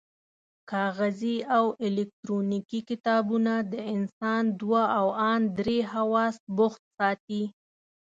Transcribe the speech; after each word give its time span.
کاغذي 0.69 1.35
او 1.57 1.65
الکترونیکي 1.87 2.79
کتابونه 2.89 3.53
د 3.73 3.73
انسان 3.95 4.43
دوه 4.61 4.83
او 4.99 5.07
ان 5.31 5.41
درې 5.59 5.77
حواس 5.93 6.35
بوخت 6.57 6.83
ساتي. 6.97 7.43